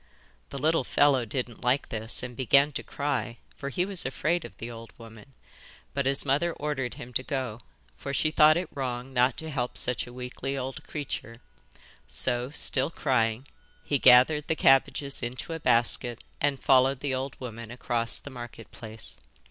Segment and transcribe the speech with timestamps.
[0.49, 4.57] The little fellow didn't like this, and began to cry, for he was afraid of
[4.57, 5.33] the old woman,
[5.93, 7.59] but his mother ordered him to go,
[7.97, 11.39] for she thought it wrong not to help such a weakly old creature;
[12.07, 13.47] so, still crying,
[13.83, 18.71] he gathered the cabbages into a basket and followed the old woman across the Market
[18.71, 19.19] Place.